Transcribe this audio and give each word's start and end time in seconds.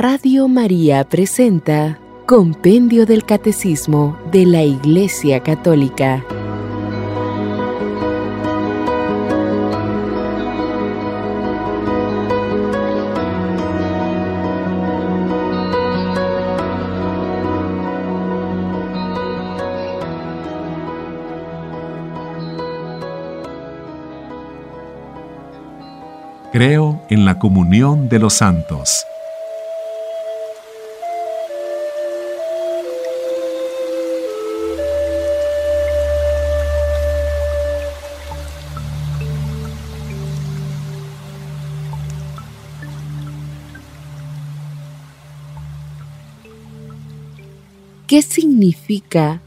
Radio 0.00 0.46
María 0.46 1.02
presenta 1.02 1.98
Compendio 2.24 3.04
del 3.04 3.24
Catecismo 3.24 4.16
de 4.30 4.46
la 4.46 4.62
Iglesia 4.62 5.42
Católica. 5.42 6.24
Creo 26.52 27.02
en 27.08 27.24
la 27.24 27.40
comunión 27.40 28.08
de 28.08 28.20
los 28.20 28.34
santos. 28.34 29.04
¿Qué 48.18 48.22
significa 48.22 49.40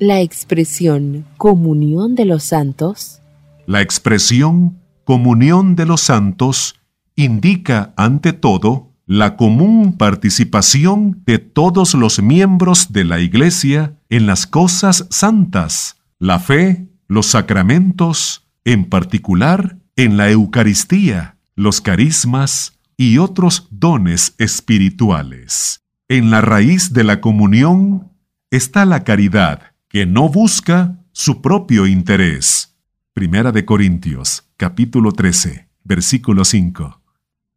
la 0.00 0.20
expresión 0.22 1.24
comunión 1.36 2.16
de 2.16 2.24
los 2.24 2.42
santos? 2.42 3.20
La 3.64 3.80
expresión 3.80 4.80
comunión 5.04 5.76
de 5.76 5.86
los 5.86 6.00
santos 6.00 6.74
indica, 7.14 7.94
ante 7.96 8.32
todo, 8.32 8.90
la 9.06 9.36
común 9.36 9.96
participación 9.98 11.22
de 11.26 11.38
todos 11.38 11.94
los 11.94 12.20
miembros 12.20 12.92
de 12.92 13.04
la 13.04 13.20
Iglesia 13.20 13.96
en 14.08 14.26
las 14.26 14.48
cosas 14.48 15.06
santas, 15.10 15.98
la 16.18 16.40
fe, 16.40 16.88
los 17.06 17.26
sacramentos, 17.26 18.48
en 18.64 18.86
particular 18.86 19.78
en 19.94 20.16
la 20.16 20.28
Eucaristía, 20.28 21.36
los 21.54 21.80
carismas 21.80 22.80
y 22.96 23.18
otros 23.18 23.68
dones 23.70 24.34
espirituales. 24.38 25.81
En 26.08 26.30
la 26.30 26.40
raíz 26.40 26.92
de 26.92 27.04
la 27.04 27.20
comunión 27.20 28.12
está 28.50 28.84
la 28.84 29.04
caridad, 29.04 29.72
que 29.88 30.04
no 30.04 30.28
busca 30.28 30.98
su 31.12 31.40
propio 31.40 31.86
interés. 31.86 32.76
Primera 33.14 33.52
de 33.52 33.64
Corintios, 33.64 34.48
capítulo 34.56 35.12
13, 35.12 35.68
versículo 35.84 36.44
5. 36.44 37.00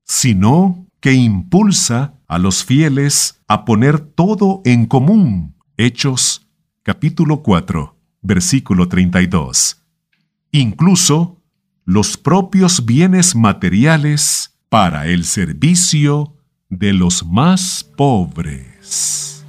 Sino 0.03 0.87
que 0.99 1.13
impulsa 1.13 2.15
a 2.27 2.37
los 2.37 2.63
fieles 2.63 3.41
a 3.47 3.65
poner 3.65 3.99
todo 3.99 4.61
en 4.65 4.85
común. 4.85 5.55
Hechos, 5.77 6.47
capítulo 6.83 7.41
4, 7.41 7.97
versículo 8.21 8.87
32. 8.87 9.81
Incluso 10.51 11.41
los 11.83 12.17
propios 12.17 12.85
bienes 12.85 13.35
materiales 13.35 14.57
para 14.69 15.07
el 15.07 15.25
servicio 15.25 16.34
de 16.69 16.93
los 16.93 17.25
más 17.25 17.83
pobres. 17.95 19.45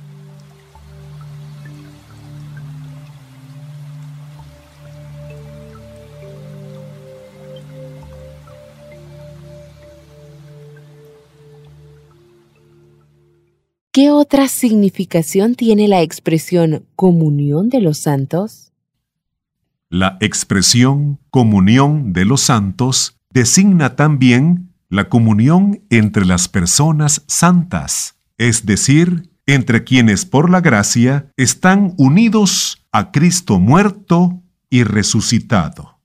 ¿Qué 13.97 14.11
otra 14.11 14.47
significación 14.48 15.55
tiene 15.55 15.89
la 15.89 16.03
expresión 16.03 16.84
comunión 16.97 17.70
de 17.70 17.80
los 17.80 17.97
santos? 17.97 18.70
La 19.89 20.19
expresión 20.20 21.19
comunión 21.30 22.13
de 22.13 22.27
los 22.27 22.42
santos 22.42 23.17
designa 23.30 23.96
también 23.96 24.74
la 24.89 25.08
comunión 25.08 25.83
entre 25.91 26.24
las 26.24 26.48
personas 26.48 27.23
santas, 27.27 28.17
es 28.39 28.67
decir, 28.67 29.30
entre 29.47 29.85
quienes 29.85 30.24
por 30.24 30.51
la 30.51 30.61
gracia 30.61 31.33
están 31.36 31.95
unidos 31.98 32.85
a 32.92 33.13
Cristo 33.13 33.58
muerto 33.61 34.42
y 34.70 34.85
resucitado. 34.85 36.01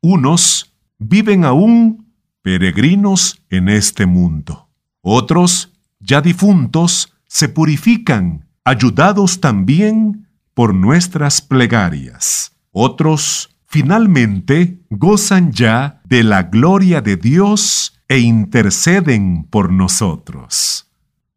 Unos 0.00 0.74
viven 0.98 1.44
aún 1.44 2.12
peregrinos 2.42 3.42
en 3.50 3.68
este 3.68 4.06
mundo. 4.06 4.68
Otros, 5.00 5.72
ya 5.98 6.20
difuntos, 6.20 7.14
se 7.26 7.48
purifican, 7.48 8.46
ayudados 8.64 9.40
también 9.40 10.28
por 10.54 10.74
nuestras 10.74 11.40
plegarias. 11.40 12.52
Otros, 12.70 13.56
finalmente, 13.66 14.78
gozan 14.90 15.52
ya 15.52 16.00
de 16.04 16.22
la 16.22 16.44
gloria 16.44 17.00
de 17.00 17.16
Dios 17.16 17.93
e 18.08 18.18
interceden 18.18 19.44
por 19.44 19.72
nosotros. 19.72 20.90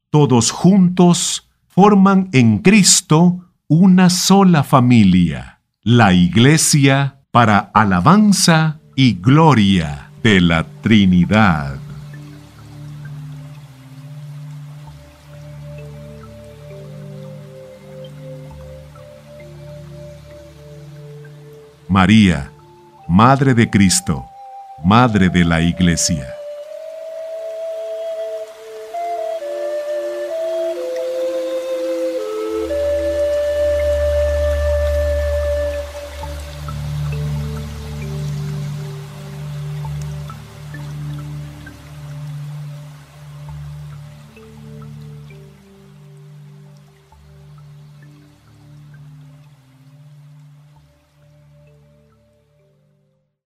Todos 0.10 0.52
juntos 0.52 1.50
forman 1.68 2.30
en 2.32 2.60
Cristo 2.60 3.52
una 3.68 4.10
sola 4.10 4.64
familia, 4.64 5.62
la 5.82 6.14
Iglesia 6.14 7.22
para 7.32 7.60
alabanza 7.74 8.80
y 8.96 9.14
gloria 9.14 10.10
de 10.24 10.42
la 10.42 10.66
Trinidad. 10.82 11.78
María, 21.90 22.52
Madre 23.08 23.54
de 23.54 23.70
Cristo, 23.70 24.26
Madre 24.84 25.30
de 25.30 25.46
la 25.46 25.62
Iglesia. 25.62 26.37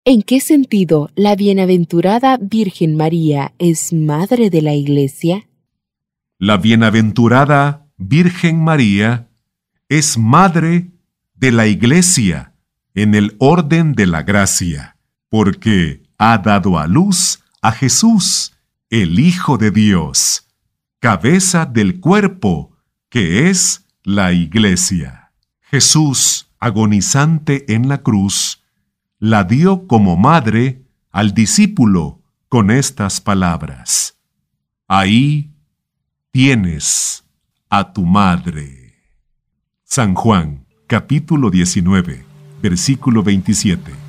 ¿En 0.09 0.21
qué 0.21 0.39
sentido 0.39 1.09
la 1.15 1.35
bienaventurada 1.35 2.37
Virgen 2.39 2.95
María 2.95 3.53
es 3.59 3.91
Madre 3.91 4.49
de 4.49 4.61
la 4.61 4.73
Iglesia? 4.73 5.49
La 6.39 6.55
bienaventurada 6.55 7.89
Virgen 7.97 8.63
María 8.63 9.27
es 9.89 10.17
Madre 10.17 10.91
de 11.35 11.51
la 11.51 11.67
Iglesia 11.67 12.53
en 12.93 13.15
el 13.15 13.35
orden 13.39 13.91
de 13.95 14.05
la 14.05 14.23
gracia, 14.23 14.95
porque 15.27 16.03
ha 16.17 16.37
dado 16.37 16.79
a 16.79 16.87
luz 16.87 17.43
a 17.61 17.73
Jesús, 17.73 18.53
el 18.89 19.19
Hijo 19.19 19.57
de 19.57 19.71
Dios, 19.71 20.47
cabeza 21.01 21.65
del 21.65 21.99
cuerpo, 21.99 22.77
que 23.09 23.49
es 23.49 23.85
la 24.05 24.31
Iglesia. 24.31 25.33
Jesús, 25.59 26.47
agonizante 26.59 27.73
en 27.73 27.89
la 27.89 28.03
cruz, 28.03 28.56
la 29.19 29.43
dio 29.43 29.87
como 29.87 30.15
madre 30.17 30.83
al 31.11 31.33
discípulo 31.33 32.21
con 32.49 32.71
estas 32.71 33.19
palabras. 33.21 34.17
Ahí 34.87 35.51
tienes 36.31 37.25
a 37.69 37.93
tu 37.93 38.05
madre. 38.05 38.93
San 39.83 40.13
Juan, 40.13 40.65
capítulo 40.85 41.49
19, 41.49 42.25
versículo 42.61 43.23
27. 43.23 44.06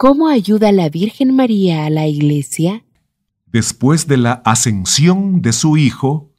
¿Cómo 0.00 0.28
ayuda 0.28 0.70
la 0.70 0.88
Virgen 0.90 1.34
María 1.34 1.84
a 1.84 1.90
la 1.90 2.06
Iglesia? 2.06 2.84
Después 3.46 4.06
de 4.06 4.16
la 4.16 4.34
ascensión 4.44 5.42
de 5.42 5.52
su 5.52 5.76
Hijo, 5.76 6.30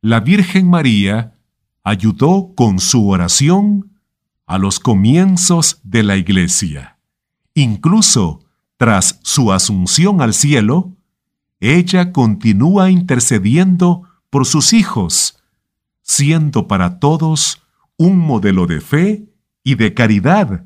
la 0.00 0.20
Virgen 0.20 0.70
María 0.70 1.34
ayudó 1.82 2.52
con 2.54 2.78
su 2.78 3.08
oración 3.08 3.98
a 4.46 4.58
los 4.58 4.78
comienzos 4.78 5.80
de 5.82 6.04
la 6.04 6.16
Iglesia. 6.16 7.00
Incluso 7.54 8.44
tras 8.76 9.18
su 9.24 9.52
asunción 9.52 10.20
al 10.20 10.32
cielo, 10.32 10.92
ella 11.58 12.12
continúa 12.12 12.92
intercediendo 12.92 14.04
por 14.30 14.46
sus 14.46 14.72
hijos, 14.72 15.42
siendo 16.02 16.68
para 16.68 17.00
todos 17.00 17.60
un 17.96 18.18
modelo 18.18 18.68
de 18.68 18.80
fe 18.80 19.24
y 19.64 19.74
de 19.74 19.94
caridad, 19.94 20.64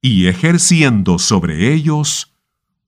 y 0.00 0.26
ejerciendo 0.26 1.18
sobre 1.18 1.72
ellos 1.72 2.34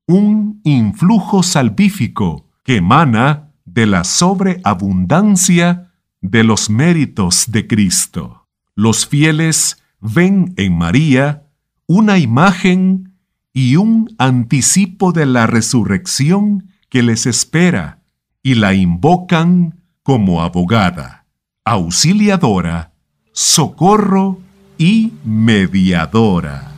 un 0.07 0.61
influjo 0.65 1.43
salvífico 1.43 2.47
que 2.65 2.77
emana 2.77 3.53
de 3.65 3.87
la 3.87 4.05
sobreabundancia 4.05 5.93
de 6.21 6.45
los 6.45 6.71
méritos 6.71 7.51
de 7.51 7.67
Cristo. 7.67 8.49
Los 8.75 9.07
fieles 9.07 9.83
ven 10.01 10.55
en 10.57 10.77
María 10.77 11.47
una 11.87 12.19
imagen 12.19 13.15
y 13.53 13.77
un 13.77 14.15
anticipo 14.19 15.12
de 15.12 15.27
la 15.27 15.47
resurrección 15.47 16.71
que 16.89 17.03
les 17.03 17.27
espera 17.27 18.03
y 18.43 18.55
la 18.55 18.75
invocan 18.75 19.83
como 20.03 20.43
abogada, 20.43 21.27
auxiliadora, 21.65 22.93
socorro 23.33 24.41
y 24.79 25.12
mediadora. 25.25 26.69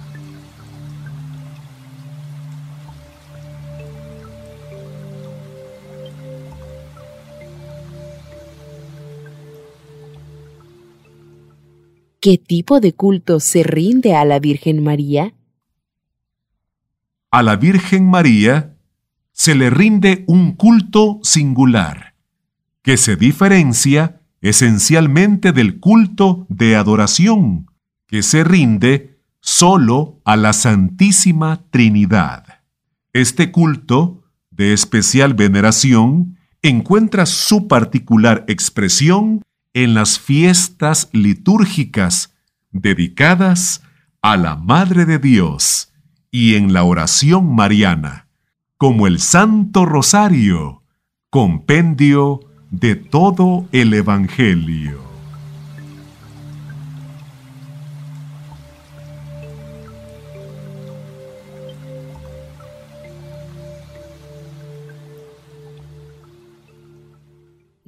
¿Qué 12.22 12.38
tipo 12.38 12.78
de 12.78 12.94
culto 12.94 13.40
se 13.40 13.64
rinde 13.64 14.14
a 14.14 14.24
la 14.24 14.38
Virgen 14.38 14.80
María? 14.80 15.34
A 17.32 17.42
la 17.42 17.56
Virgen 17.56 18.08
María 18.08 18.76
se 19.32 19.56
le 19.56 19.70
rinde 19.70 20.22
un 20.28 20.52
culto 20.52 21.18
singular, 21.24 22.14
que 22.80 22.96
se 22.96 23.16
diferencia 23.16 24.20
esencialmente 24.40 25.50
del 25.50 25.80
culto 25.80 26.46
de 26.48 26.76
adoración, 26.76 27.66
que 28.06 28.22
se 28.22 28.44
rinde 28.44 29.18
solo 29.40 30.20
a 30.24 30.36
la 30.36 30.52
Santísima 30.52 31.64
Trinidad. 31.70 32.44
Este 33.12 33.50
culto, 33.50 34.22
de 34.52 34.74
especial 34.74 35.34
veneración, 35.34 36.38
encuentra 36.62 37.26
su 37.26 37.66
particular 37.66 38.44
expresión 38.46 39.42
en 39.74 39.94
las 39.94 40.18
fiestas 40.18 41.08
litúrgicas 41.12 42.34
dedicadas 42.70 43.82
a 44.20 44.36
la 44.36 44.56
Madre 44.56 45.04
de 45.04 45.18
Dios 45.18 45.92
y 46.30 46.54
en 46.54 46.72
la 46.72 46.84
oración 46.84 47.54
mariana, 47.54 48.28
como 48.76 49.06
el 49.06 49.18
Santo 49.18 49.84
Rosario, 49.84 50.82
compendio 51.30 52.40
de 52.70 52.96
todo 52.96 53.66
el 53.72 53.92
Evangelio. 53.94 55.01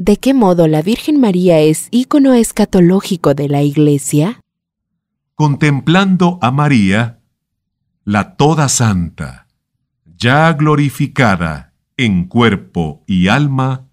¿De 0.06 0.18
qué 0.18 0.34
modo 0.34 0.68
la 0.68 0.82
Virgen 0.82 1.18
María 1.18 1.60
es 1.60 1.88
ícono 1.90 2.34
escatológico 2.34 3.32
de 3.32 3.48
la 3.48 3.62
Iglesia? 3.62 4.42
Contemplando 5.34 6.38
a 6.42 6.50
María, 6.50 7.20
la 8.04 8.36
Toda 8.36 8.68
Santa, 8.68 9.46
ya 10.04 10.52
glorificada 10.52 11.72
en 11.96 12.26
cuerpo 12.26 13.02
y 13.06 13.28
alma, 13.28 13.86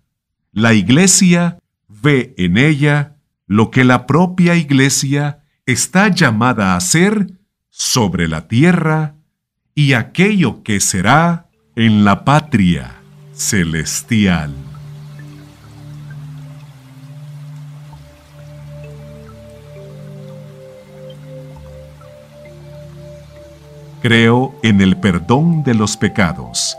la 0.51 0.73
Iglesia 0.73 1.59
ve 1.87 2.33
en 2.37 2.57
ella 2.57 3.15
lo 3.47 3.71
que 3.71 3.85
la 3.85 4.05
propia 4.05 4.57
Iglesia 4.57 5.45
está 5.65 6.09
llamada 6.09 6.73
a 6.73 6.75
hacer 6.75 7.39
sobre 7.69 8.27
la 8.27 8.49
tierra 8.49 9.15
y 9.75 9.93
aquello 9.93 10.61
que 10.61 10.81
será 10.81 11.47
en 11.77 12.03
la 12.03 12.25
patria 12.25 12.99
celestial. 13.31 14.70
Creo 24.01 24.56
en 24.63 24.81
el 24.81 24.98
perdón 24.98 25.63
de 25.63 25.75
los 25.75 25.95
pecados. 25.95 26.75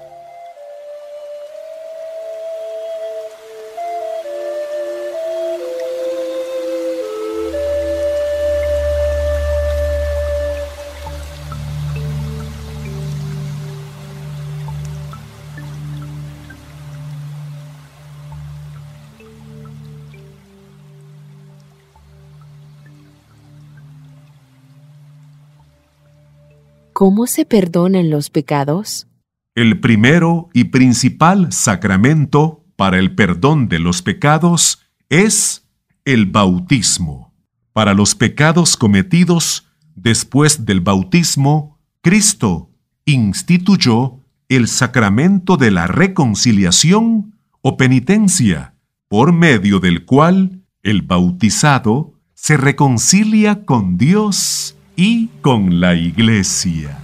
¿Cómo 26.93 27.27
se 27.27 27.47
perdonan 27.47 28.11
los 28.11 28.29
pecados? 28.29 29.06
El 29.55 29.81
primero 29.81 30.50
y 30.53 30.65
principal 30.65 31.53
sacramento 31.53 32.65
para 32.77 32.99
el 32.99 33.15
perdón 33.15 33.69
de 33.69 33.79
los 33.79 34.03
pecados 34.03 34.81
es 35.09 35.67
el 36.05 36.27
bautismo. 36.27 37.33
Para 37.73 37.94
los 37.94 38.15
pecados 38.15 38.77
cometidos 38.77 39.67
después 39.94 40.67
del 40.67 40.81
bautismo, 40.81 41.79
Cristo 42.03 42.71
instituyó 43.06 44.21
el 44.49 44.69
sacramento 44.69 45.56
de 45.56 45.71
la 45.71 45.87
reconciliación 45.87 47.38
o 47.62 47.77
penitencia, 47.79 48.75
por 49.09 49.33
medio 49.33 49.81
del 49.81 50.05
cual 50.05 50.62
el 50.83 51.03
bautizado 51.03 52.15
se 52.35 52.56
reconcilia 52.59 53.65
con 53.65 53.97
Dios 53.97 54.77
y 54.97 55.29
con 55.41 55.81
la 55.81 55.94
iglesia. 55.94 56.99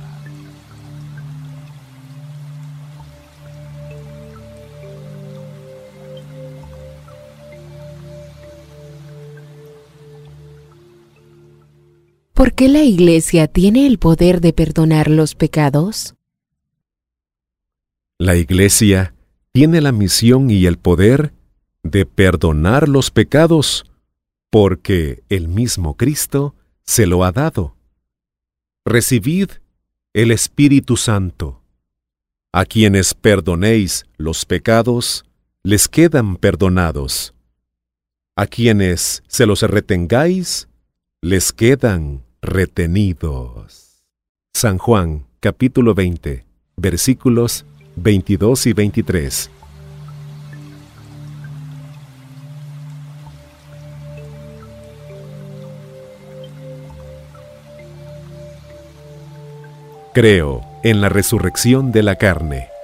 ¿Por 12.35 12.55
qué 12.55 12.69
la 12.69 12.84
Iglesia 12.84 13.48
tiene 13.48 13.86
el 13.89 13.98
poder 13.98 14.41
de 14.41 14.53
perdonar 14.53 15.10
los 15.10 15.34
pecados? 15.34 16.15
La 18.17 18.36
Iglesia 18.36 19.12
tiene 19.51 19.81
la 19.81 19.91
misión 19.91 20.48
y 20.48 20.67
el 20.67 20.79
poder 20.79 21.32
de 21.82 22.06
perdonar 22.06 22.89
los 22.89 23.10
pecados 23.10 23.86
porque 24.51 25.24
el 25.29 25.48
mismo 25.48 25.96
Cristo 25.96 26.55
se 26.84 27.06
lo 27.06 27.24
ha 27.24 27.32
dado 27.32 27.78
recibid 28.88 29.50
el 30.14 30.30
Espíritu 30.30 30.96
Santo. 30.96 31.62
A 32.52 32.64
quienes 32.64 33.14
perdonéis 33.14 34.06
los 34.16 34.44
pecados, 34.44 35.24
les 35.62 35.88
quedan 35.88 36.36
perdonados. 36.36 37.34
A 38.34 38.46
quienes 38.46 39.22
se 39.28 39.46
los 39.46 39.62
retengáis, 39.62 40.68
les 41.20 41.52
quedan 41.52 42.24
retenidos. 42.40 44.04
San 44.54 44.78
Juan 44.78 45.26
capítulo 45.40 45.94
20 45.94 46.46
versículos 46.76 47.66
22 47.96 48.66
y 48.66 48.72
23. 48.72 49.50
Creo 60.19 60.63
en 60.82 61.01
la 61.01 61.08
resurrección 61.08 61.93
de 61.93 62.03
la 62.03 62.17
carne. 62.17 62.78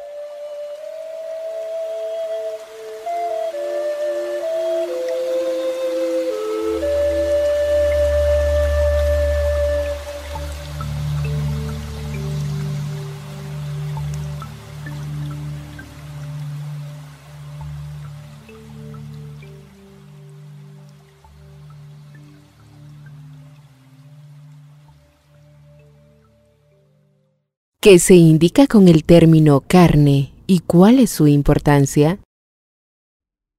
¿Qué 27.85 27.99
se 27.99 28.15
indica 28.15 28.67
con 28.67 28.89
el 28.89 29.05
término 29.05 29.61
carne 29.61 30.33
y 30.47 30.61
cuál 30.61 30.99
es 30.99 31.11
su 31.11 31.29
importancia? 31.29 32.19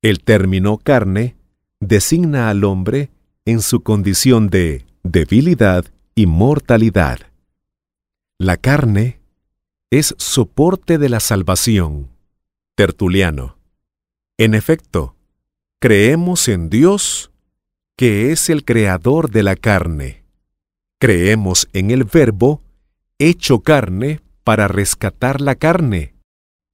El 0.01 0.24
término 0.24 0.79
carne 0.79 1.36
designa 1.79 2.50
al 2.50 2.63
hombre 2.63 3.12
en 3.46 3.62
su 3.62 3.84
condición 3.84 4.50
de 4.50 4.84
debilidad 5.03 5.86
y 6.15 6.25
mortalidad. 6.25 7.20
La 8.39 8.58
carne 8.58 9.20
es 9.91 10.15
soporte 10.17 10.98
de 10.98 11.10
la 11.10 11.20
salvación. 11.20 12.10
Tertuliano. 12.74 13.60
En 14.39 14.55
efecto, 14.55 15.15
creemos 15.79 16.48
en 16.48 16.72
Dios, 16.72 17.29
que 17.96 18.32
es 18.32 18.50
el 18.50 18.65
creador 18.65 19.29
de 19.29 19.44
la 19.44 19.55
carne. 19.55 20.24
Creemos 21.00 21.70
en 21.74 21.91
el 21.91 22.05
Verbo, 22.05 22.63
hecho 23.19 23.60
carne, 23.60 24.22
para 24.43 24.67
rescatar 24.67 25.41
la 25.41 25.55
carne. 25.55 26.13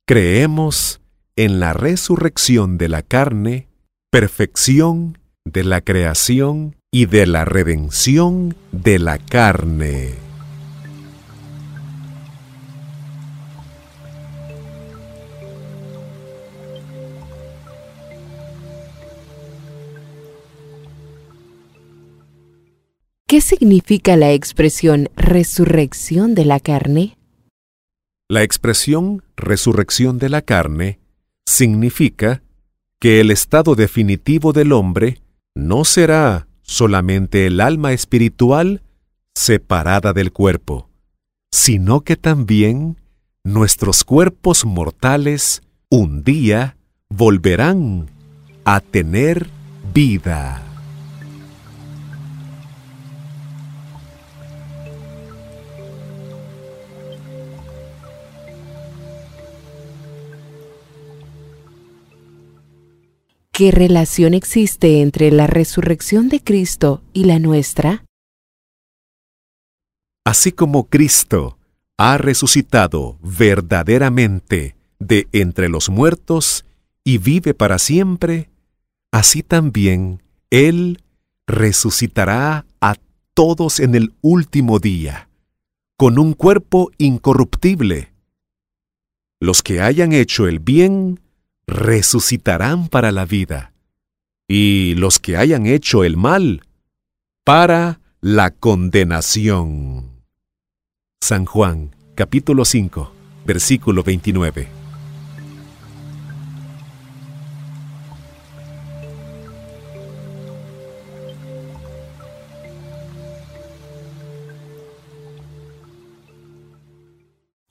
Creemos 0.06 1.02
en 1.36 1.60
la 1.60 1.74
resurrección 1.74 2.78
de 2.78 2.90
la 2.90 3.02
carne, 3.02 3.70
perfección 4.12 5.18
de 5.46 5.64
la 5.64 5.82
creación 5.82 6.76
y 6.92 7.06
de 7.06 7.26
la 7.26 7.46
redención 7.46 8.56
de 8.72 9.00
la 9.00 9.18
carne. 9.18 10.31
¿Qué 23.32 23.40
significa 23.40 24.18
la 24.18 24.34
expresión 24.34 25.10
resurrección 25.16 26.36
de 26.36 26.44
la 26.44 26.60
carne? 26.60 27.18
La 28.28 28.44
expresión 28.44 29.24
resurrección 29.38 30.18
de 30.20 30.28
la 30.28 30.42
carne 30.42 31.00
significa 31.46 32.44
que 33.00 33.22
el 33.22 33.32
estado 33.32 33.76
definitivo 33.76 34.52
del 34.52 34.74
hombre 34.74 35.22
no 35.56 35.86
será 35.86 36.50
solamente 36.62 37.46
el 37.46 37.62
alma 37.62 37.94
espiritual 37.94 38.82
separada 39.34 40.12
del 40.12 40.34
cuerpo, 40.34 40.90
sino 41.54 42.02
que 42.02 42.18
también 42.18 42.98
nuestros 43.46 44.04
cuerpos 44.04 44.66
mortales 44.66 45.62
un 45.90 46.26
día 46.26 46.76
volverán 47.08 48.10
a 48.66 48.82
tener 48.82 49.48
vida. 49.94 50.71
¿Qué 63.54 63.70
relación 63.72 64.34
existe 64.34 65.02
entre 65.02 65.30
la 65.30 65.46
resurrección 65.46 66.30
de 66.30 66.42
Cristo 66.42 67.04
y 67.12 67.26
la 67.26 67.38
nuestra? 67.38 68.06
Así 70.26 70.54
como 70.54 70.86
Cristo 70.86 71.58
ha 71.98 72.18
resucitado 72.18 73.20
verdaderamente 73.22 74.76
de 75.00 75.28
entre 75.34 75.68
los 75.68 75.90
muertos 75.90 76.64
y 77.04 77.18
vive 77.18 77.54
para 77.54 77.78
siempre, 77.78 78.50
así 79.12 79.44
también 79.44 80.24
Él 80.50 81.04
resucitará 81.46 82.66
a 82.80 82.96
todos 83.34 83.82
en 83.82 83.96
el 83.96 84.14
último 84.22 84.80
día, 84.80 85.30
con 85.98 86.20
un 86.20 86.34
cuerpo 86.34 86.92
incorruptible. 86.98 88.14
Los 89.42 89.62
que 89.62 89.82
hayan 89.82 90.14
hecho 90.14 90.48
el 90.48 90.60
bien 90.60 91.20
resucitarán 91.72 92.90
para 92.90 93.14
la 93.14 93.26
vida, 93.26 93.72
y 94.48 94.94
los 94.96 95.20
que 95.20 95.38
hayan 95.38 95.66
hecho 95.66 96.04
el 96.04 96.18
mal, 96.18 96.62
para 97.46 98.02
la 98.20 98.52
condenación. 98.52 100.12
San 101.22 101.46
Juan, 101.46 101.96
capítulo 102.14 102.66
5, 102.66 103.14
versículo 103.46 104.04
29. 104.04 104.68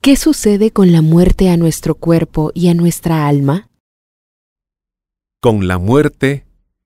¿Qué 0.00 0.16
sucede 0.16 0.70
con 0.70 0.90
la 0.90 1.02
muerte 1.02 1.50
a 1.50 1.58
nuestro 1.58 1.94
cuerpo 1.94 2.50
y 2.54 2.68
a 2.68 2.74
nuestra 2.74 3.28
alma? 3.28 3.69
Con 5.40 5.66
la 5.66 5.78
muerte, 5.78 6.44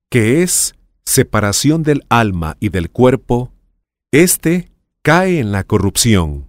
que 0.08 0.42
es 0.42 0.74
separación 1.04 1.82
del 1.82 2.04
alma 2.08 2.56
y 2.60 2.68
del 2.70 2.90
cuerpo, 2.90 3.52
éste 4.12 4.70
cae 5.02 5.40
en 5.40 5.52
la 5.52 5.64
corrupción, 5.64 6.46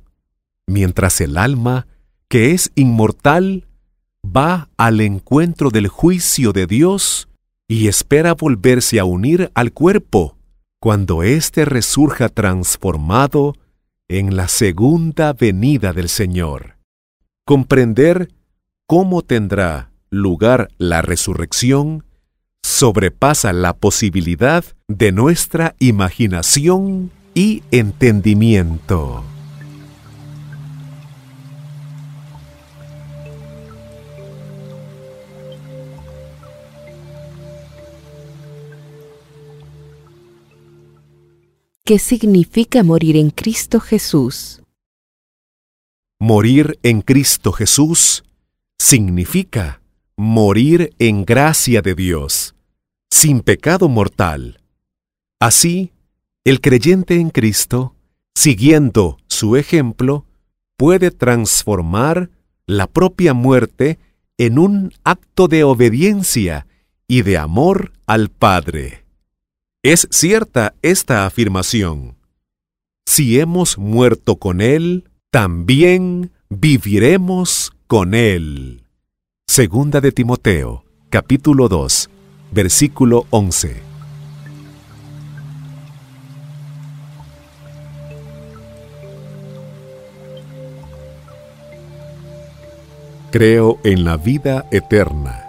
mientras 0.68 1.20
el 1.20 1.38
alma, 1.38 1.88
que 2.30 2.52
es 2.52 2.72
inmortal, 2.76 3.68
va 4.26 4.70
al 4.78 5.02
encuentro 5.02 5.70
del 5.70 5.88
juicio 5.88 6.54
de 6.54 6.68
Dios 6.68 7.28
y 7.68 7.88
espera 7.88 8.34
volverse 8.34 9.00
a 9.00 9.06
unir 9.06 9.52
al 9.56 9.74
cuerpo 9.74 10.38
cuando 10.80 11.24
éste 11.24 11.66
resurja 11.66 12.30
transformado 12.30 13.56
en 14.08 14.36
la 14.36 14.48
segunda 14.48 15.34
venida 15.34 15.94
del 15.94 16.10
Señor. 16.10 16.78
Comprender 17.44 18.32
cómo 18.86 19.24
tendrá 19.24 19.92
lugar 20.16 20.70
la 20.78 21.02
resurrección 21.02 22.06
sobrepasa 22.64 23.54
la 23.54 23.74
posibilidad 23.74 24.66
de 24.88 25.12
nuestra 25.12 25.76
imaginación 25.80 27.12
y 27.34 27.64
entendimiento. 27.72 29.24
¿Qué 41.84 42.00
significa 42.00 42.84
morir 42.84 43.16
en 43.16 43.30
Cristo 43.30 43.80
Jesús? 43.80 44.64
Morir 46.20 46.80
en 46.82 47.02
Cristo 47.02 47.52
Jesús 47.52 48.24
significa 48.80 49.82
morir 50.18 50.94
en 51.00 51.26
gracia 51.26 51.82
de 51.82 51.96
Dios, 51.96 52.56
sin 53.10 53.42
pecado 53.42 53.90
mortal. 53.90 54.60
Así, 55.40 55.92
el 56.44 56.62
creyente 56.62 57.16
en 57.16 57.30
Cristo, 57.30 57.96
siguiendo 58.34 59.18
su 59.28 59.58
ejemplo, 59.58 60.26
puede 60.78 61.12
transformar 61.12 62.30
la 62.68 62.88
propia 62.88 63.34
muerte 63.34 64.00
en 64.38 64.60
un 64.60 64.94
acto 65.04 65.48
de 65.48 65.64
obediencia 65.64 66.68
y 67.08 67.22
de 67.22 67.38
amor 67.38 67.94
al 68.06 68.30
Padre. 68.30 69.06
Es 69.84 70.08
cierta 70.12 70.76
esta 70.82 71.26
afirmación. 71.26 72.16
Si 73.06 73.40
hemos 73.40 73.78
muerto 73.78 74.38
con 74.38 74.62
Él, 74.62 75.10
también 75.30 76.32
viviremos 76.50 77.74
con 77.88 78.14
Él. 78.14 78.85
Segunda 79.48 80.02
de 80.02 80.12
Timoteo, 80.12 80.84
capítulo 81.10 81.70
2, 81.70 82.10
versículo 82.52 83.26
11. 83.30 83.82
Creo 93.32 93.80
en 93.86 94.04
la 94.04 94.18
vida 94.18 94.66
eterna 94.72 95.45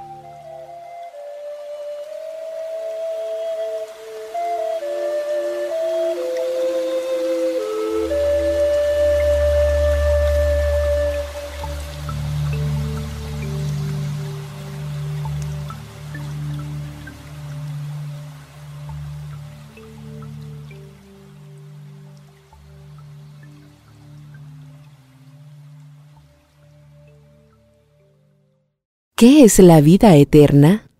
¿Qué 29.18 29.44
es 29.44 29.60
la 29.60 29.80
vida 29.80 30.14
eterna? 30.14 30.90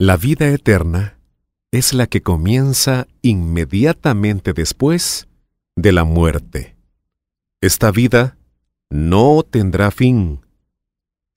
La 0.00 0.16
vida 0.16 0.48
eterna 0.48 1.16
es 1.70 1.94
la 1.94 2.08
que 2.08 2.22
comienza 2.22 3.06
inmediatamente 3.22 4.52
después 4.52 5.28
de 5.76 5.92
la 5.92 6.02
muerte. 6.02 6.74
Esta 7.60 7.92
vida 7.92 8.36
no 8.90 9.44
tendrá 9.48 9.92
fin. 9.92 10.40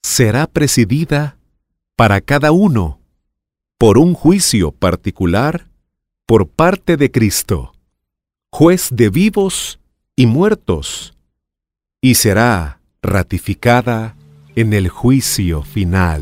Será 0.02 0.48
presidida 0.48 1.38
para 1.96 2.20
cada 2.20 2.52
uno 2.52 3.00
por 3.78 4.00
un 4.00 4.16
juicio 4.16 4.72
particular 4.72 5.68
por 6.26 6.48
parte 6.48 6.98
de 6.98 7.12
Cristo, 7.12 7.76
juez 8.50 8.88
de 8.90 9.12
vivos 9.12 9.80
y 10.16 10.26
muertos, 10.26 11.16
y 12.02 12.16
será 12.16 12.82
ratificada 13.04 14.16
en 14.56 14.74
el 14.74 14.90
juicio 14.90 15.64
final. 15.64 16.22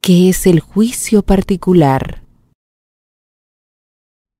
¿Qué 0.00 0.30
es 0.30 0.48
el 0.48 0.58
juicio 0.58 1.22
particular? 1.22 2.24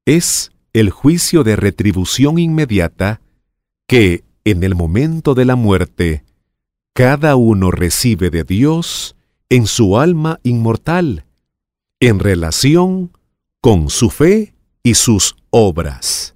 Es 0.05 0.51
el 0.73 0.91
juicio 0.91 1.45
de 1.45 1.55
retribución 1.55 2.41
inmediata 2.41 3.21
que, 3.87 4.25
en 4.45 4.65
el 4.65 4.75
momento 4.75 5.35
de 5.35 5.45
la 5.45 5.55
muerte, 5.55 6.25
cada 6.95 7.37
uno 7.37 7.71
recibe 7.71 8.31
de 8.31 8.43
Dios 8.43 9.15
en 9.53 9.67
su 9.67 9.99
alma 9.99 10.41
inmortal, 10.45 11.27
en 12.01 12.21
relación 12.21 13.11
con 13.61 13.91
su 13.91 14.09
fe 14.09 14.55
y 14.83 14.95
sus 14.95 15.37
obras. 15.51 16.35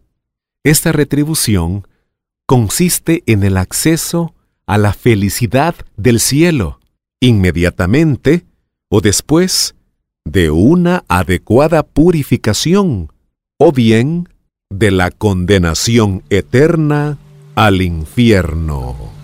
Esta 0.64 0.92
retribución 0.92 1.88
consiste 2.44 3.22
en 3.24 3.42
el 3.42 3.56
acceso 3.56 4.34
a 4.66 4.76
la 4.76 4.92
felicidad 4.92 5.74
del 5.96 6.20
cielo, 6.20 6.78
inmediatamente 7.18 8.44
o 8.90 9.00
después 9.00 9.74
de 10.26 10.50
una 10.50 11.02
adecuada 11.08 11.84
purificación, 11.84 13.10
o 13.56 13.72
bien 13.72 14.28
de 14.68 14.90
la 14.90 15.10
condenación 15.10 16.22
eterna 16.28 17.16
al 17.54 17.80
infierno. 17.80 19.15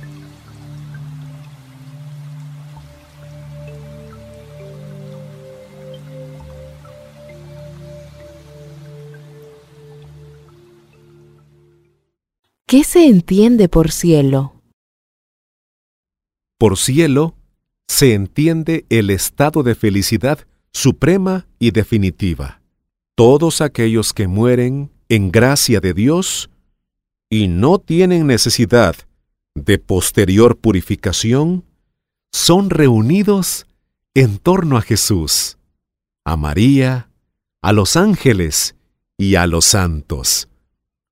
¿Qué 12.73 12.85
se 12.85 13.05
entiende 13.05 13.69
por 13.69 13.93
cielo? 13.93 14.55
Por 16.59 16.79
cielo 16.79 17.35
se 17.87 18.15
entiende 18.15 18.87
el 18.89 19.11
estado 19.11 19.63
de 19.63 19.75
felicidad 19.75 20.47
suprema 20.73 21.47
y 21.59 21.73
definitiva. 21.73 22.63
Todos 23.15 23.61
aquellos 23.61 24.15
que 24.15 24.27
mueren 24.27 24.91
en 25.11 25.31
gracia 25.31 25.81
de 25.81 25.93
Dios 25.93 26.49
y 27.29 27.49
no 27.49 27.79
tienen 27.79 28.27
necesidad 28.27 28.97
de 29.55 29.79
posterior 29.79 30.57
purificación, 30.57 31.67
son 32.33 32.71
reunidos 32.71 33.67
en 34.15 34.39
torno 34.39 34.79
a 34.79 34.81
Jesús, 34.81 35.59
a 36.25 36.39
María, 36.39 37.11
a 37.61 37.75
los 37.75 37.99
ángeles 37.99 38.77
y 39.19 39.35
a 39.35 39.47
los 39.47 39.67
santos, 39.67 40.49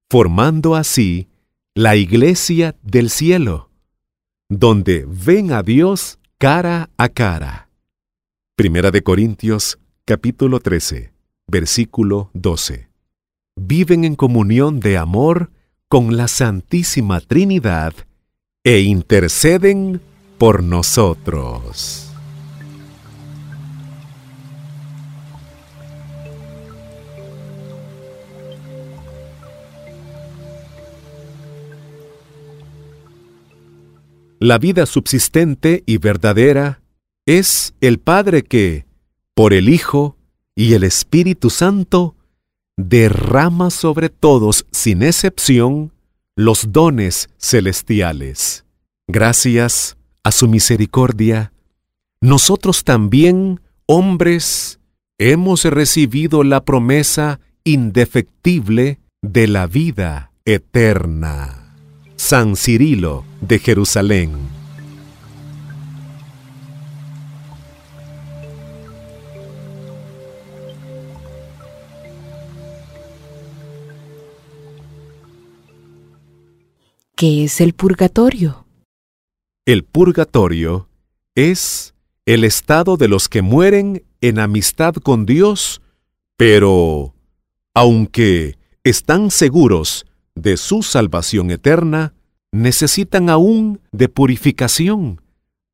formando 0.09 0.75
así 0.75 1.27
la 1.75 1.95
iglesia 1.95 2.75
del 2.83 3.11
cielo, 3.11 3.71
donde 4.49 5.07
ven 5.07 5.53
a 5.53 5.63
Dios 5.63 6.19
cara 6.39 6.91
a 6.97 7.09
cara. 7.09 7.69
Primera 8.57 8.91
de 8.91 9.03
Corintios 9.03 9.79
capítulo 10.05 10.59
13, 10.59 11.13
versículo 11.47 12.31
12. 12.35 12.89
Viven 13.57 14.05
en 14.05 14.17
comunión 14.17 14.81
de 14.81 14.99
amor 14.99 15.53
con 15.89 16.17
la 16.17 16.27
Santísima 16.27 17.21
Trinidad 17.21 17.95
e 18.65 18.81
interceden 18.81 20.01
por 20.39 20.65
nosotros. 20.65 22.10
La 34.43 34.57
vida 34.57 34.87
subsistente 34.87 35.83
y 35.85 35.99
verdadera 35.99 36.81
es 37.27 37.75
el 37.83 37.99
Padre 37.99 38.43
que, 38.43 38.87
por 39.35 39.53
el 39.53 39.69
Hijo 39.69 40.17
y 40.57 40.73
el 40.73 40.83
Espíritu 40.83 41.51
Santo, 41.51 42.17
derrama 42.79 43.69
sobre 43.69 44.09
todos 44.09 44.65
sin 44.73 45.03
excepción 45.03 45.93
los 46.37 46.73
dones 46.73 47.29
celestiales. 47.37 48.65
Gracias 49.09 49.99
a 50.25 50.33
su 50.33 50.49
misericordia, 50.49 51.53
nosotros 52.23 52.83
también, 52.85 53.61
hombres, 53.85 54.81
hemos 55.19 55.65
recibido 55.67 56.45
la 56.45 56.65
promesa 56.65 57.41
indefectible 57.65 59.01
de 59.21 59.49
la 59.49 59.67
vida 59.67 60.33
eterna. 60.47 61.60
San 62.23 62.55
Cirilo 62.55 63.25
de 63.41 63.59
Jerusalén. 63.59 64.31
¿Qué 77.17 77.45
es 77.45 77.63
el 77.63 77.73
purgatorio? 77.73 78.67
El 79.65 79.85
purgatorio 79.85 80.89
es 81.35 81.95
el 82.27 82.45
estado 82.45 82.99
de 82.99 83.09
los 83.09 83.31
que 83.31 83.41
mueren 83.41 84.05
en 84.21 84.39
amistad 84.39 84.95
con 84.95 85.25
Dios, 85.25 85.81
pero, 86.37 87.15
aunque 87.75 88.59
están 88.85 89.31
seguros 89.31 90.05
de 90.41 90.57
su 90.57 90.83
salvación 90.83 91.51
eterna, 91.51 92.15
necesitan 92.53 93.29
aún 93.29 93.81
de 93.93 94.09
purificación 94.09 95.21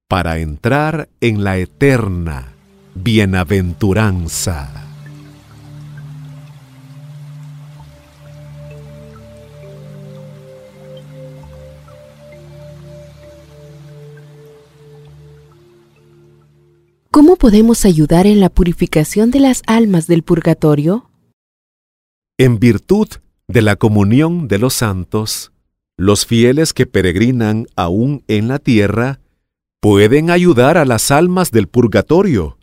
para 0.09 0.38
entrar 0.38 1.09
en 1.20 1.44
la 1.44 1.59
eterna 1.59 2.52
bienaventuranza. 2.94 4.83
¿Cómo 17.11 17.37
podemos 17.37 17.87
ayudar 17.87 18.26
en 18.26 18.40
la 18.40 18.50
purificación 18.50 19.31
de 19.31 19.40
las 19.40 19.62
almas 19.66 20.07
del 20.07 20.22
purgatorio? 20.22 21.09
En 22.37 22.59
virtud 22.59 23.09
de 23.48 23.62
la 23.62 23.76
comunión 23.76 24.48
de 24.48 24.59
los 24.59 24.74
santos, 24.74 25.52
los 25.96 26.26
fieles 26.26 26.72
que 26.72 26.87
peregrinan 26.87 27.66
aún 27.76 28.22
en 28.28 28.48
la 28.48 28.59
tierra 28.59 29.20
pueden 29.80 30.30
ayudar 30.30 30.76
a 30.76 30.85
las 30.85 31.11
almas 31.11 31.50
del 31.50 31.68
purgatorio, 31.68 32.59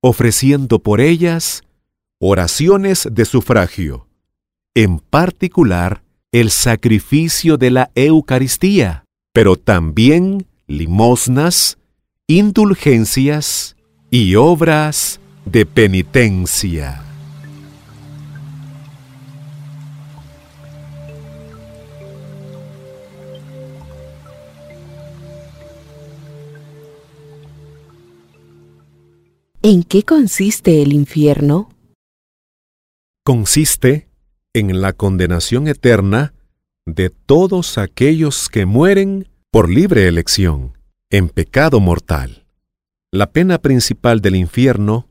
ofreciendo 0.00 0.78
por 0.78 1.00
ellas 1.00 1.62
oraciones 2.18 3.08
de 3.10 3.24
sufragio, 3.24 4.06
en 4.74 5.00
particular 5.00 6.02
el 6.30 6.50
sacrificio 6.50 7.58
de 7.58 7.70
la 7.70 7.90
Eucaristía, 7.94 9.04
pero 9.32 9.56
también 9.56 10.46
limosnas, 10.66 11.78
indulgencias 12.26 13.76
y 14.10 14.36
obras 14.36 15.20
de 15.44 15.66
penitencia. 15.66 17.11
¿En 29.64 29.84
qué 29.84 30.02
consiste 30.02 30.82
el 30.82 30.92
infierno? 30.92 31.68
Consiste 33.24 34.08
en 34.54 34.80
la 34.80 34.92
condenación 34.92 35.68
eterna 35.68 36.34
de 36.84 37.10
todos 37.10 37.78
aquellos 37.78 38.48
que 38.48 38.66
mueren 38.66 39.28
por 39.52 39.70
libre 39.70 40.08
elección, 40.08 40.76
en 41.10 41.28
pecado 41.28 41.78
mortal. 41.78 42.44
La 43.12 43.30
pena 43.30 43.58
principal 43.58 44.20
del 44.20 44.34
infierno 44.34 45.06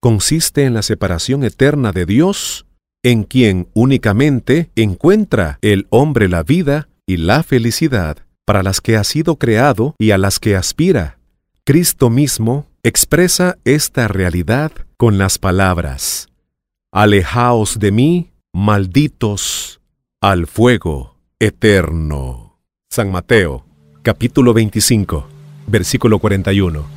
consiste 0.00 0.64
en 0.64 0.72
la 0.72 0.80
separación 0.80 1.44
eterna 1.44 1.92
de 1.92 2.06
Dios, 2.06 2.64
en 3.02 3.24
quien 3.24 3.68
únicamente 3.74 4.70
encuentra 4.74 5.58
el 5.60 5.86
hombre 5.90 6.30
la 6.30 6.42
vida 6.42 6.88
y 7.04 7.18
la 7.18 7.42
felicidad 7.42 8.16
para 8.46 8.62
las 8.62 8.80
que 8.80 8.96
ha 8.96 9.04
sido 9.04 9.36
creado 9.36 9.94
y 9.98 10.12
a 10.12 10.18
las 10.18 10.38
que 10.38 10.56
aspira. 10.56 11.18
Cristo 11.64 12.08
mismo 12.08 12.68
expresa 12.86 13.58
esta 13.64 14.06
realidad 14.06 14.70
con 14.96 15.18
las 15.18 15.38
palabras, 15.38 16.28
Alejaos 16.92 17.80
de 17.80 17.90
mí, 17.90 18.30
malditos 18.52 19.80
al 20.20 20.46
fuego 20.46 21.16
eterno. 21.40 22.60
San 22.88 23.10
Mateo, 23.10 23.66
capítulo 24.02 24.54
25, 24.54 25.26
versículo 25.66 26.20
41. 26.20 26.95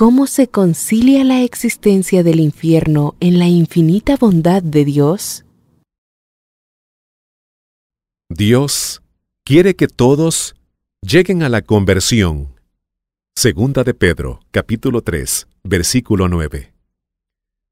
¿Cómo 0.00 0.26
se 0.26 0.48
concilia 0.48 1.24
la 1.24 1.42
existencia 1.42 2.22
del 2.22 2.40
infierno 2.40 3.16
en 3.20 3.38
la 3.38 3.48
infinita 3.48 4.16
bondad 4.16 4.62
de 4.62 4.86
Dios? 4.86 5.44
Dios 8.30 9.02
quiere 9.44 9.76
que 9.76 9.88
todos 9.88 10.54
lleguen 11.02 11.42
a 11.42 11.50
la 11.50 11.60
conversión. 11.60 12.58
Segunda 13.36 13.84
de 13.84 13.92
Pedro, 13.92 14.40
capítulo 14.52 15.02
3, 15.02 15.46
versículo 15.64 16.30
9. 16.30 16.72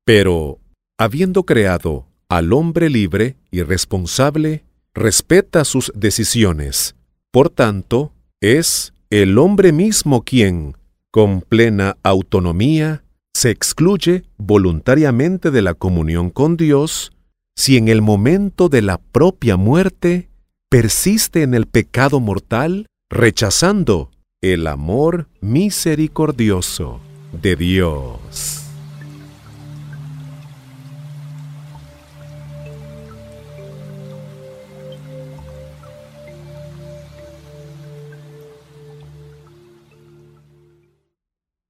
Pero, 0.04 0.60
habiendo 0.98 1.44
creado 1.44 2.08
al 2.28 2.52
hombre 2.52 2.90
libre 2.90 3.38
y 3.50 3.62
responsable, 3.62 4.66
respeta 4.92 5.64
sus 5.64 5.90
decisiones. 5.94 6.94
Por 7.30 7.48
tanto, 7.48 8.12
es 8.42 8.92
el 9.08 9.38
hombre 9.38 9.72
mismo 9.72 10.24
quien, 10.24 10.76
con 11.18 11.40
plena 11.40 11.96
autonomía, 12.04 13.02
se 13.35 13.50
excluye 13.50 14.22
voluntariamente 14.37 15.50
de 15.50 15.62
la 15.62 15.74
comunión 15.74 16.31
con 16.31 16.57
Dios 16.57 17.11
si 17.57 17.76
en 17.76 17.88
el 17.88 18.02
momento 18.02 18.68
de 18.68 18.83
la 18.83 18.98
propia 18.98 19.57
muerte 19.57 20.28
persiste 20.70 21.42
en 21.42 21.54
el 21.54 21.66
pecado 21.66 22.20
mortal, 22.20 22.87
rechazando 23.11 24.12
el 24.42 24.68
amor 24.68 25.26
misericordioso 25.40 27.00
de 27.33 27.57
Dios. 27.57 28.57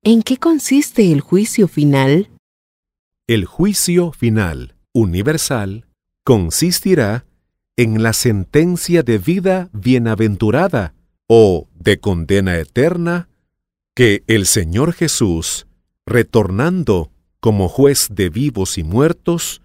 ¿En 0.05 0.23
qué 0.23 0.37
consiste 0.37 1.11
el 1.11 1.21
juicio 1.21 1.67
final? 1.67 2.31
El 3.27 3.47
juicio 3.47 4.13
final, 4.13 4.77
universal, 4.93 5.87
consistirá 6.23 7.27
en 7.77 8.03
la 8.03 8.13
sentencia 8.13 9.03
de 9.03 9.19
vida 9.19 9.71
bienaventurada 9.73 10.95
o 11.27 11.69
de 11.75 11.99
condena 11.99 12.59
eterna 12.59 13.29
que 13.95 14.23
el 14.29 14.47
Señor 14.47 14.93
Jesús, 14.93 15.67
retornando 16.07 17.11
como 17.41 17.69
juez 17.69 18.07
de 18.11 18.31
vivos 18.31 18.79
y 18.79 18.85
muertos, 18.85 19.63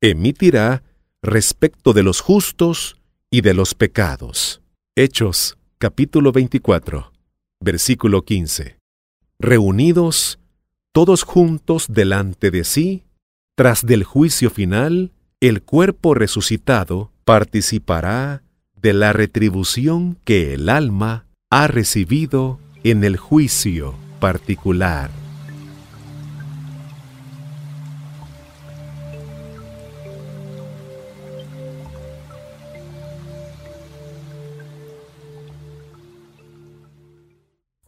emitirá 0.00 0.84
respecto 1.22 1.92
de 1.92 2.04
los 2.04 2.20
justos 2.20 2.96
y 3.30 3.40
de 3.40 3.52
los 3.52 3.74
pecados. 3.74 4.62
Hechos 4.94 5.58
capítulo 5.78 6.30
24, 6.30 7.12
versículo 7.60 8.24
15 8.24 8.81
reunidos 9.42 10.38
todos 10.92 11.24
juntos 11.24 11.86
delante 11.88 12.50
de 12.50 12.64
sí, 12.64 13.02
tras 13.54 13.84
del 13.84 14.04
juicio 14.04 14.50
final, 14.50 15.10
el 15.40 15.62
cuerpo 15.62 16.14
resucitado 16.14 17.10
participará 17.24 18.42
de 18.80 18.92
la 18.92 19.12
retribución 19.12 20.16
que 20.24 20.54
el 20.54 20.68
alma 20.68 21.26
ha 21.50 21.66
recibido 21.66 22.58
en 22.84 23.04
el 23.04 23.16
juicio 23.16 23.94
particular. 24.20 25.21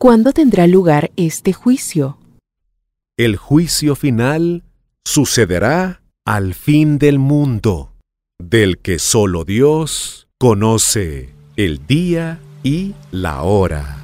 ¿Cuándo 0.04 0.34
tendrá 0.34 0.66
lugar 0.66 1.12
este 1.16 1.54
juicio? 1.54 2.18
El 3.16 3.38
juicio 3.38 3.96
final 3.96 4.62
sucederá 5.02 6.02
al 6.26 6.52
fin 6.52 6.98
del 6.98 7.18
mundo, 7.18 7.94
del 8.38 8.76
que 8.76 8.98
solo 8.98 9.46
Dios 9.46 10.28
conoce 10.36 11.30
el 11.56 11.86
día 11.86 12.38
y 12.62 12.92
la 13.12 13.44
hora. 13.44 14.03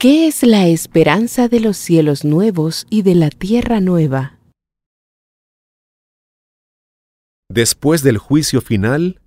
¿Qué 0.00 0.28
es 0.28 0.42
la 0.44 0.66
esperanza 0.66 1.48
de 1.48 1.60
los 1.60 1.76
cielos 1.76 2.24
nuevos 2.24 2.86
y 2.88 3.02
de 3.02 3.14
la 3.14 3.28
tierra 3.28 3.82
nueva? 3.82 4.38
Después 7.50 8.02
del 8.02 8.16
juicio 8.16 8.62
final, 8.62 9.20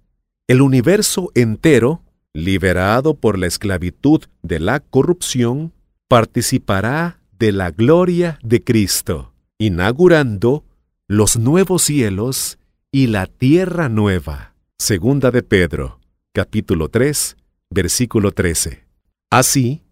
el 0.48 0.64
universo 0.64 1.30
entero, 1.36 2.02
liberado 2.34 3.14
por 3.14 3.38
la 3.38 3.46
esclavitud 3.46 4.24
de 4.42 4.60
la 4.60 4.80
corrupción, 4.80 5.74
participará 6.08 7.20
de 7.38 7.52
la 7.52 7.70
gloria 7.70 8.40
de 8.42 8.64
Cristo, 8.64 9.36
inaugurando 9.60 10.66
los 11.08 11.38
nuevos 11.38 11.84
cielos 11.84 12.58
y 12.92 13.06
la 13.06 13.28
tierra 13.28 13.90
nueva. 13.90 14.56
Segunda 14.80 15.30
de 15.30 15.44
Pedro, 15.44 16.00
capítulo 16.34 16.90
3, 16.90 17.38
versículo 17.70 18.32
13. 18.32 18.88
Así, 19.30 19.83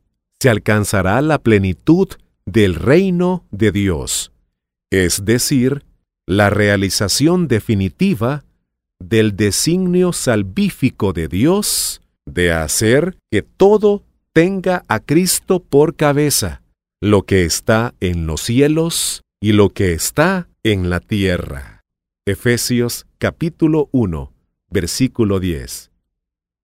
se 0.42 0.50
alcanzará 0.50 1.22
la 1.22 1.38
plenitud 1.38 2.08
del 2.48 2.74
reino 2.74 3.46
de 3.52 3.72
Dios, 3.72 4.32
es 4.90 5.24
decir, 5.24 5.86
la 6.26 6.50
realización 6.50 7.48
definitiva 7.48 8.44
del 9.00 9.36
designio 9.36 10.14
salvífico 10.14 11.14
de 11.14 11.28
Dios 11.28 12.02
de 12.26 12.52
hacer 12.54 13.20
que 13.30 13.44
todo 13.44 14.04
tenga 14.34 14.84
a 14.88 15.00
Cristo 15.00 15.62
por 15.62 15.96
cabeza, 15.96 16.64
lo 17.02 17.22
que 17.22 17.46
está 17.46 17.94
en 18.00 18.26
los 18.26 18.42
cielos 18.42 19.22
y 19.40 19.52
lo 19.52 19.70
que 19.70 19.94
está 19.94 20.50
en 20.64 20.90
la 20.90 21.02
tierra. 21.02 21.82
Efesios 22.26 23.06
capítulo 23.20 23.90
1, 23.92 24.34
versículo 24.72 25.40
10. 25.40 25.92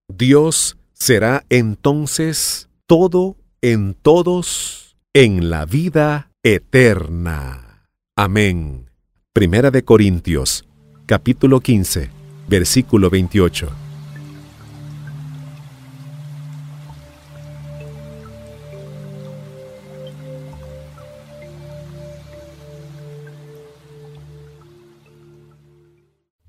Dios 0.08 0.78
será 0.94 1.46
entonces 1.50 2.70
todo 2.88 3.38
en 3.62 3.96
todos 3.96 4.98
en 5.14 5.50
la 5.50 5.66
vida 5.66 6.32
eterna. 6.44 7.88
Amén. 8.16 8.90
Primera 9.34 9.72
de 9.72 9.84
Corintios, 9.84 10.66
capítulo 11.06 11.60
15, 11.60 12.10
versículo 12.48 13.10
28. 13.10 13.70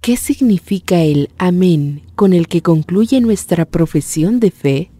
¿Qué 0.00 0.16
significa 0.16 1.02
el 1.02 1.28
amén 1.36 2.02
con 2.14 2.32
el 2.32 2.48
que 2.48 2.62
concluye 2.62 3.20
nuestra 3.20 3.66
profesión 3.66 4.40
de 4.40 4.50
fe? 4.50 4.90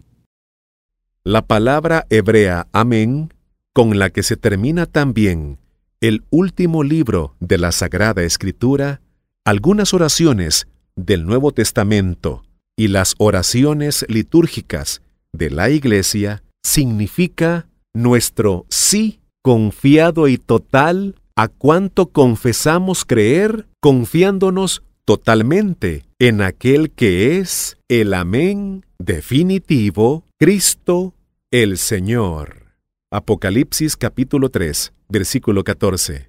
La 1.25 1.45
palabra 1.45 2.05
hebrea 2.09 2.67
amén, 2.71 3.33
con 3.73 3.99
la 3.99 4.09
que 4.09 4.23
se 4.23 4.37
termina 4.37 4.85
también 4.85 5.59
el 5.99 6.23
último 6.29 6.81
libro 6.81 7.35
de 7.41 7.57
la 7.57 7.73
Sagrada 7.73 8.23
Escritura, 8.23 9.01
algunas 9.43 9.93
oraciones 9.93 10.67
del 10.95 11.25
Nuevo 11.25 11.51
Testamento 11.51 12.43
y 12.77 12.87
las 12.87 13.15
oraciones 13.17 14.05
litúrgicas 14.07 15.01
de 15.33 15.49
la 15.49 15.69
Iglesia, 15.69 16.41
significa 16.63 17.67
nuestro 17.93 18.65
sí 18.69 19.19
confiado 19.41 20.29
y 20.29 20.37
total 20.37 21.15
a 21.35 21.49
cuanto 21.49 22.07
confesamos 22.07 23.03
creer, 23.03 23.67
confiándonos 23.81 24.83
totalmente 25.03 26.05
en 26.17 26.41
aquel 26.41 26.91
que 26.91 27.39
es 27.39 27.77
el 27.89 28.13
amén 28.13 28.85
definitivo, 28.99 30.25
Cristo 30.37 31.15
el 31.51 31.77
Señor. 31.77 32.75
Apocalipsis 33.11 33.97
capítulo 33.97 34.49
3, 34.49 34.93
versículo 35.07 35.63
14. 35.63 36.28